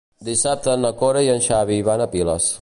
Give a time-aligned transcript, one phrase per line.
[0.29, 2.51] Dissabte na Cora i en Xavi van a Piles.